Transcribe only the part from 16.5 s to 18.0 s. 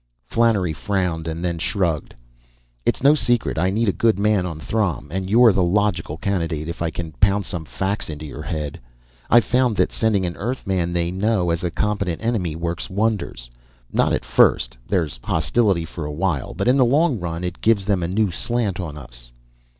but in the long run it gives